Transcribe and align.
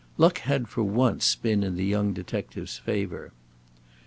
Luck 0.17 0.39
had 0.39 0.67
for 0.67 0.81
once 0.83 1.35
been 1.35 1.61
in 1.61 1.75
the 1.75 1.85
young 1.85 2.11
detective's 2.11 2.79
favor. 2.79 3.33